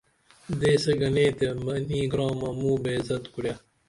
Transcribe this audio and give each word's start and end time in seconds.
دیسے 0.59 0.91
گنے 0.99 1.25
تے 1.37 1.47
منی 1.63 2.01
گرامہ 2.11 2.49
مو 2.59 2.71
بیزت 2.83 3.23
کُرے 3.33 3.53